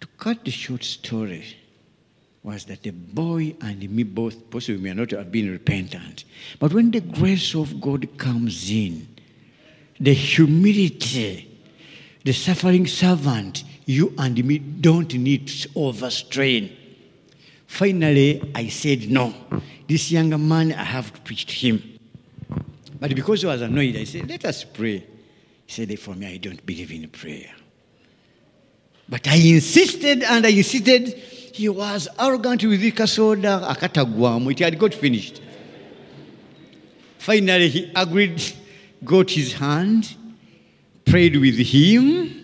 To 0.00 0.08
cut 0.18 0.44
the 0.44 0.50
short 0.50 0.84
story 0.84 1.42
was 2.44 2.66
that 2.66 2.82
the 2.82 2.92
boy 2.92 3.54
and 3.60 3.90
me 3.90 4.04
both 4.04 4.36
possibly 4.50 4.82
may 4.82 4.94
not 4.94 5.10
have 5.12 5.30
been 5.30 5.50
repentant 5.50 6.24
but 6.60 6.72
when 6.74 6.90
the 6.90 7.00
grace 7.00 7.54
of 7.54 7.80
god 7.80 8.06
comes 8.18 8.70
in 8.70 9.06
the 10.02 10.12
humility, 10.12 11.48
the 12.24 12.32
suffering 12.32 12.86
servant, 12.88 13.62
you 13.86 14.14
and 14.18 14.44
me 14.44 14.58
don't 14.58 15.12
need 15.14 15.48
to 15.48 15.68
overstrain. 15.74 16.76
Finally, 17.66 18.52
I 18.54 18.68
said, 18.68 19.10
No, 19.10 19.34
this 19.88 20.10
younger 20.10 20.38
man, 20.38 20.72
I 20.72 20.84
have 20.84 21.12
to 21.12 21.20
preach 21.20 21.46
to 21.46 21.54
him. 21.54 21.82
But 23.00 23.14
because 23.14 23.40
he 23.40 23.46
was 23.46 23.62
annoyed, 23.62 23.96
I 23.96 24.04
said, 24.04 24.28
Let 24.28 24.44
us 24.44 24.64
pray. 24.64 25.04
He 25.66 25.72
said, 25.72 25.98
For 25.98 26.14
me, 26.14 26.26
I 26.26 26.36
don't 26.36 26.64
believe 26.64 26.92
in 26.92 27.08
prayer. 27.08 27.50
But 29.08 29.26
I 29.26 29.36
insisted 29.36 30.22
and 30.22 30.46
I 30.46 30.50
insisted. 30.50 31.08
He 31.52 31.68
was 31.68 32.08
arrogant 32.18 32.64
with 32.64 32.80
the 32.80 32.92
kasoda 32.92 33.74
akatagwamu. 33.74 34.52
It 34.52 34.60
had 34.60 34.78
got 34.78 34.94
finished. 34.94 35.42
Finally, 37.18 37.68
he 37.68 37.92
agreed 37.94 38.42
got 39.04 39.30
his 39.30 39.52
hand, 39.52 40.16
prayed 41.04 41.36
with 41.36 41.56
him, 41.58 42.41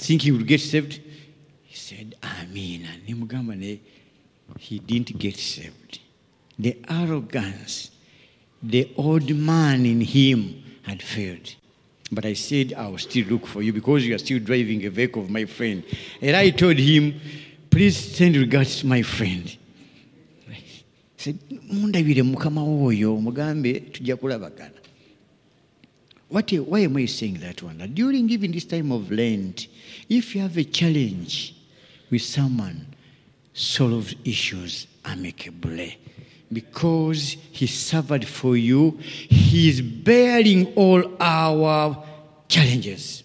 thinking 0.00 0.32
he 0.32 0.38
would 0.38 0.46
get 0.46 0.60
saved. 0.60 1.00
He 1.64 1.76
said, 1.76 2.14
Amen. 2.22 2.88
And 3.06 4.58
he 4.58 4.78
didn't 4.78 5.18
get 5.18 5.36
saved. 5.36 6.00
The 6.58 6.76
arrogance, 6.88 7.90
the 8.62 8.90
old 8.96 9.34
man 9.34 9.86
in 9.86 10.00
him 10.00 10.62
had 10.82 11.02
failed. 11.02 11.54
But 12.12 12.26
I 12.26 12.32
said, 12.32 12.72
I 12.72 12.88
will 12.88 12.98
still 12.98 13.26
look 13.28 13.46
for 13.46 13.62
you 13.62 13.72
because 13.72 14.04
you 14.04 14.14
are 14.14 14.18
still 14.18 14.40
driving 14.40 14.84
a 14.84 14.90
vehicle 14.90 15.22
of 15.22 15.30
my 15.30 15.44
friend. 15.44 15.84
And 16.20 16.36
I 16.36 16.50
told 16.50 16.76
him, 16.76 17.20
please 17.70 17.96
send 17.96 18.36
regards 18.36 18.80
to 18.80 18.86
my 18.86 19.02
friend. 19.02 19.56
He 20.48 20.84
said, 21.16 21.38
mundabire 21.70 22.22
mukama 22.22 22.62
woyo 22.64 23.16
mugambe 23.20 23.80
tujja 23.80 24.16
kulabagana 24.16 24.79
what, 26.30 26.50
why 26.50 26.80
am 26.80 26.96
I 26.96 27.06
saying 27.06 27.38
that 27.40 27.62
one? 27.62 27.78
During 27.92 28.30
even 28.30 28.52
this 28.52 28.64
time 28.64 28.92
of 28.92 29.10
Lent, 29.10 29.66
if 30.08 30.34
you 30.34 30.40
have 30.40 30.56
a 30.56 30.64
challenge 30.64 31.54
with 32.10 32.22
someone, 32.22 32.86
solve 33.52 34.14
issues 34.24 34.86
amicably. 35.04 35.98
Because 36.52 37.36
he 37.52 37.66
suffered 37.66 38.26
for 38.26 38.56
you, 38.56 38.98
he 39.00 39.68
is 39.68 39.82
bearing 39.82 40.72
all 40.74 41.02
our 41.20 42.04
challenges. 42.48 43.22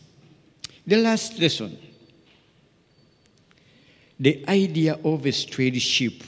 The 0.86 0.98
last 0.98 1.39
lesson 1.39 1.78
the 4.20 4.46
idea 4.48 4.98
of 5.04 5.26
a 5.26 5.32
strayed 5.32 5.82
sheep 5.82 6.24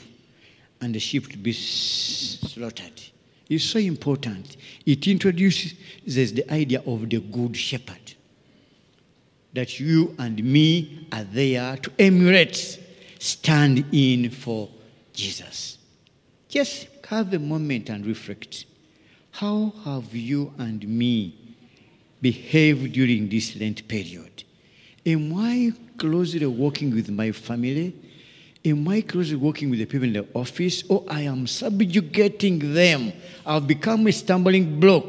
and 0.80 0.94
the 0.94 0.98
sheep 0.98 1.28
to 1.30 1.38
be 1.38 1.52
slaughtered 1.52 3.00
is 3.48 3.64
so 3.64 3.78
important. 3.78 4.56
It 4.84 5.06
introduces 5.06 5.74
the 6.32 6.44
idea 6.52 6.82
of 6.86 7.08
the 7.08 7.20
good 7.20 7.56
shepherd. 7.56 8.14
that 9.54 9.80
you 9.80 10.14
and 10.18 10.42
me 10.44 11.06
are 11.10 11.24
there 11.24 11.76
to 11.78 11.90
emulate, 11.98 12.78
stand 13.18 13.84
in 13.92 14.30
for 14.30 14.68
Jesus. 15.12 15.78
Just 16.48 16.86
have 17.06 17.32
a 17.34 17.38
moment 17.38 17.88
and 17.88 18.06
reflect. 18.06 18.66
How 19.32 19.72
have 19.84 20.14
you 20.14 20.52
and 20.58 20.86
me 20.86 21.34
behaved 22.20 22.92
during 22.92 23.28
this 23.28 23.56
Lent 23.56 23.86
period? 23.88 24.44
Am 25.06 25.32
I 25.34 25.72
closely 25.96 26.46
working 26.46 26.94
with 26.94 27.10
my 27.10 27.32
family? 27.32 27.94
Am 28.64 28.88
I 28.88 29.00
closely 29.00 29.36
working 29.36 29.70
with 29.70 29.78
the 29.78 29.86
people 29.86 30.06
in 30.06 30.14
the 30.14 30.26
office? 30.34 30.82
Or 30.88 31.04
I 31.08 31.22
am 31.22 31.46
subjugating 31.46 32.74
them? 32.74 33.12
I've 33.46 33.66
become 33.66 34.06
a 34.06 34.12
stumbling 34.12 34.80
block. 34.80 35.04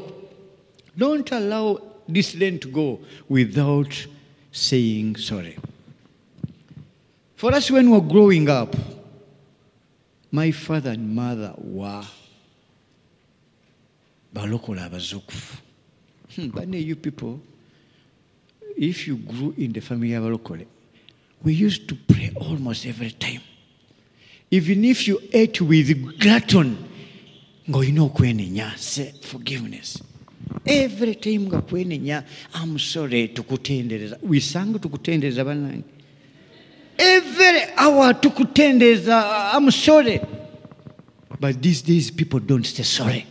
Don't 0.96 1.30
allow 1.32 1.78
this 2.08 2.34
Lent 2.34 2.62
to 2.62 2.68
go 2.68 3.00
without 3.28 4.06
saying 4.52 5.16
sorry. 5.16 5.56
For 7.36 7.54
us, 7.54 7.70
when 7.70 7.90
we 7.90 7.98
were 7.98 8.06
growing 8.06 8.48
up, 8.48 8.74
my 10.30 10.50
father 10.50 10.90
and 10.90 11.14
mother 11.14 11.54
were 11.56 12.04
balokola. 14.34 14.88
Hmm, 16.36 16.48
but 16.48 16.68
you 16.68 16.96
people, 16.96 17.40
if 18.76 19.06
you 19.06 19.16
grew 19.16 19.54
in 19.56 19.72
the 19.72 19.80
family 19.80 20.12
of 20.14 20.22
Alokole, 20.24 20.66
we 21.42 21.52
used 21.54 21.88
to 21.88 21.94
pray 21.94 22.32
almost 22.36 22.86
every 22.86 23.10
time. 23.10 23.40
Even 24.50 24.84
if 24.84 25.06
you 25.06 25.20
ate 25.32 25.60
with 25.60 26.18
glutton, 26.18 26.76
ng'olina 27.68 28.10
okwenenya 28.10 28.76
say 28.76 29.12
forgiveness. 29.22 30.02
Every 30.66 31.14
time 31.14 31.46
nga 31.46 31.62
kwenenya 31.62 32.24
i'm 32.54 32.78
sorry 32.78 33.28
to 33.28 33.42
tukutendereza 33.42 34.18
we 34.22 34.40
sang 34.40 34.74
tukutendereza 34.78 35.44
bannange 35.44 35.84
every 36.98 37.62
hour 37.76 38.12
to 38.14 38.30
tukutendereza 38.30 39.52
i'm 39.54 39.70
sorry. 39.70 40.20
But 41.38 41.62
these 41.62 41.82
days 41.82 42.10
people 42.10 42.40
don't 42.40 42.66
say 42.66 42.82
sorry 42.82 43.26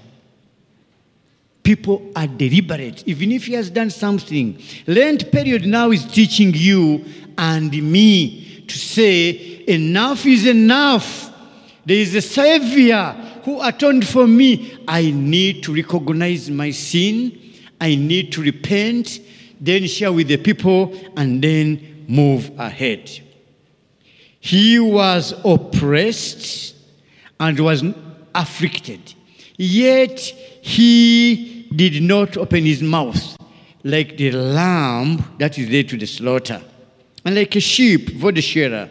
people 1.69 2.01
are 2.15 2.25
deliberate. 2.25 3.07
Even 3.07 3.31
if 3.31 3.45
he 3.45 3.53
has 3.53 3.69
done 3.69 3.91
something 3.91 4.59
lent 4.87 5.31
period 5.31 5.67
now 5.67 5.91
is 5.91 6.03
teaching 6.03 6.51
you 6.55 7.05
and 7.37 7.71
me 7.91 8.63
to 8.67 8.75
say 8.75 9.63
enough 9.67 10.25
is 10.25 10.47
enough. 10.47 11.31
There 11.85 11.97
is 11.97 12.15
a 12.15 12.23
savior 12.23 13.03
who 13.43 13.61
atoned 13.61 14.07
for 14.07 14.25
me. 14.25 14.79
I 14.87 15.11
need 15.11 15.61
to 15.65 15.75
recognize 15.75 16.49
my 16.49 16.71
sin. 16.71 17.39
I 17.79 17.93
need 17.93 18.31
to 18.31 18.41
repent. 18.41 19.19
Then 19.61 19.85
share 19.85 20.11
with 20.11 20.27
the 20.27 20.37
people 20.37 20.99
and 21.17 21.39
then 21.39 22.05
move 22.07 22.49
ahead. 22.59 23.11
He 24.39 24.79
was 24.79 25.35
oppressed 25.45 26.75
and 27.39 27.59
was 27.59 27.83
afflicted. 28.33 29.13
Yet 29.55 30.19
he 30.19 31.58
did 31.75 32.01
not 32.01 32.37
open 32.37 32.65
his 32.65 32.81
mouth 32.81 33.37
like 33.83 34.17
the 34.17 34.31
lamb 34.31 35.23
that 35.37 35.57
is 35.57 35.69
led 35.69 35.87
to 35.89 35.97
the 35.97 36.05
slaughter. 36.05 36.61
And 37.23 37.35
like 37.35 37.55
a 37.55 37.59
sheep 37.59 38.19
for 38.19 38.31
the 38.31 38.41
shearer 38.41 38.89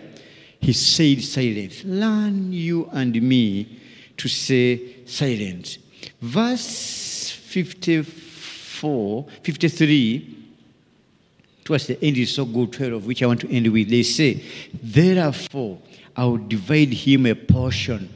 he 0.60 0.72
said 0.72 1.22
silence 1.22 1.84
learn 1.84 2.52
you 2.52 2.88
and 2.92 3.20
me 3.22 3.78
to 4.16 4.28
say 4.28 5.04
silence 5.06 5.78
verse 6.20 7.30
54 7.30 9.26
53 9.42 10.34
towards 11.64 11.86
the 11.86 12.02
end 12.04 12.16
is 12.16 12.34
so 12.34 12.44
good 12.44 12.72
12 12.72 13.06
which 13.06 13.22
i 13.22 13.26
want 13.26 13.40
to 13.40 13.48
end 13.50 13.68
with 13.72 13.88
they 13.88 14.02
say 14.02 14.42
therefore 14.82 15.78
i 16.16 16.24
will 16.24 16.38
divide 16.38 16.92
him 16.92 17.26
a 17.26 17.34
portion 17.34 18.08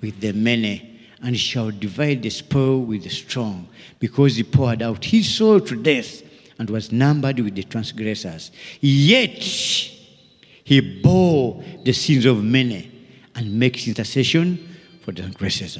with 0.00 0.20
the 0.20 0.32
many 0.32 0.93
and 1.24 1.36
shall 1.36 1.70
divide 1.72 2.22
the 2.22 2.30
spoil 2.30 2.80
with 2.80 3.02
the 3.02 3.10
strong 3.10 3.66
because 3.98 4.36
he 4.36 4.44
poured 4.44 4.82
out 4.82 5.04
his 5.04 5.28
soul 5.28 5.58
to 5.58 5.74
death 5.74 6.22
and 6.58 6.70
was 6.70 6.92
numbered 6.92 7.40
with 7.40 7.56
the 7.56 7.64
transgressors 7.64 8.52
yet 8.80 9.42
he 9.42 11.00
bore 11.02 11.62
the 11.82 11.92
sins 11.92 12.24
of 12.24 12.44
many 12.44 12.90
and 13.34 13.58
makes 13.58 13.88
intercession 13.88 14.76
for 15.02 15.10
the 15.10 15.22
transgressors 15.22 15.78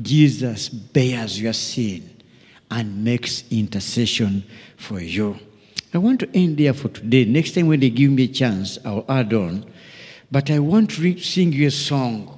jesus 0.00 0.70
bears 0.70 1.38
your 1.40 1.52
sin 1.52 2.08
and 2.70 3.04
makes 3.04 3.44
intercession 3.50 4.42
for 4.76 5.00
you 5.00 5.38
I 5.96 5.98
want 5.98 6.20
to 6.20 6.28
end 6.36 6.58
there 6.58 6.74
for 6.74 6.88
today. 6.88 7.24
Next 7.24 7.54
time 7.54 7.68
when 7.68 7.80
they 7.80 7.88
give 7.88 8.10
me 8.10 8.24
a 8.24 8.28
chance, 8.28 8.78
I'll 8.84 9.06
add 9.08 9.32
on. 9.32 9.64
But 10.30 10.50
I 10.50 10.58
want 10.58 10.90
to 10.90 11.18
sing 11.18 11.54
you 11.54 11.68
a 11.68 11.70
song. 11.70 12.35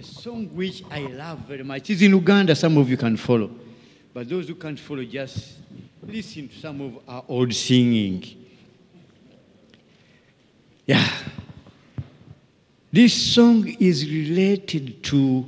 A 0.00 0.02
song 0.02 0.48
which 0.54 0.82
I 0.90 1.00
love 1.00 1.40
very 1.40 1.62
much. 1.62 1.90
It's 1.90 2.00
in 2.00 2.12
Luganda, 2.12 2.56
some 2.56 2.78
of 2.78 2.88
you 2.88 2.96
can 2.96 3.18
follow. 3.18 3.50
But 4.14 4.30
those 4.30 4.48
who 4.48 4.54
can't 4.54 4.80
follow, 4.80 5.04
just 5.04 5.58
listen 6.02 6.48
to 6.48 6.58
some 6.58 6.80
of 6.80 6.98
our 7.06 7.22
old 7.28 7.52
singing. 7.52 8.24
Yeah. 10.86 11.06
This 12.90 13.12
song 13.12 13.68
is 13.78 14.10
related 14.10 15.04
to 15.04 15.44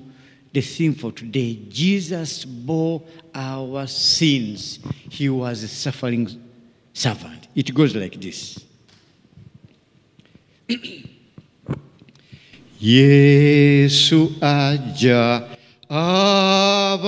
the 0.53 0.61
theme 0.61 0.97
for 0.97 1.13
today. 1.13 1.59
Jesus 1.71 2.45
bore 2.45 3.03
our 3.35 3.87
sins. 3.87 4.81
He 5.09 5.31
was 5.31 5.63
a 5.63 5.69
suffering 5.69 6.29
servant. 6.93 7.49
It 7.55 7.73
goes 7.73 7.97
like 7.97 8.21
this. 8.21 8.63
Yesu 12.83 14.33
ajja 14.41 15.43
abalabe 15.89 17.01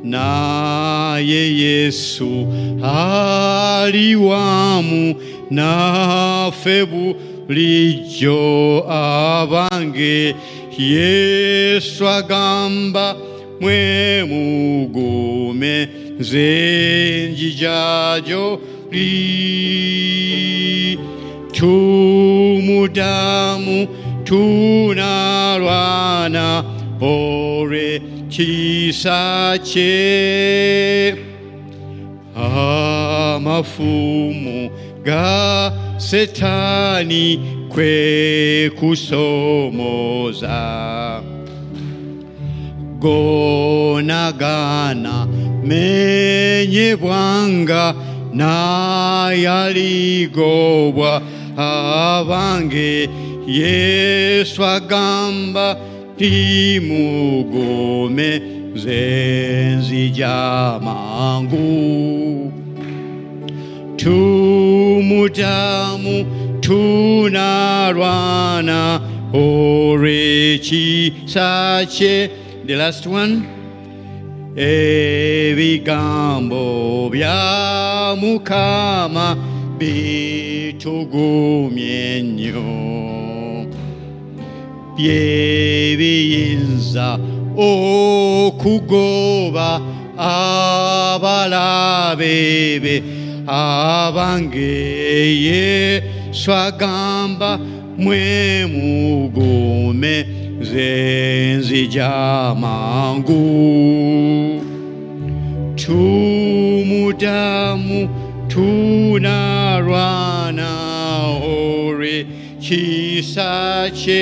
Naye 0.03 1.55
yesu 1.57 2.47
ali 2.83 4.15
wamu 4.15 5.15
naffe 5.51 6.85
bulijjo 6.85 8.83
abange. 8.89 10.35
Yesu 10.79 12.07
agamba 12.09 13.15
mwe 13.62 14.23
mugume 14.23 15.88
nze 16.19 17.29
njijajo 17.33 18.59
li. 18.91 19.99
Tumudamu 22.49 23.88
tunalwana 25.03 26.63
olwe 27.01 28.01
kye 29.63 31.15
amafumu 33.36 34.69
ga 35.04 35.71
setaani 35.97 37.39
kwe 37.69 38.69
kusomoza. 38.80 40.60
Gonagana 42.99 44.08
menyebwanga 45.63 47.95
nayaligobwa 48.34 51.21
abange 51.58 53.10
yesu 53.47 54.65
agamba 54.65 55.78
timugome 56.19 58.32
zenzija 58.75 60.79
mangu 60.84 62.51
tumutamu 63.97 66.25
tunarwana 66.62 67.82
orechi 69.34 71.13
sache. 71.25 72.29
The 72.65 72.75
last 72.75 73.08
one. 73.08 73.41
Ebigambo 75.79 77.10
bya 77.10 78.15
mukama 78.21 79.38
bitugumye 79.77 80.63
nnyo 84.99 85.07
byebiyinza 85.95 87.07
okugoba 87.55 88.89
abalabe 91.15 91.59
be 92.83 92.95
abangeye 93.47 94.43
swagamba 96.31 97.59
mwe 97.97 98.65
mugume 98.73 100.25
zenzija 100.62 102.12
mangu. 102.59 103.45
Tumutamu 105.75 107.19
tunarwana 108.47 110.38
chisache 112.69 114.19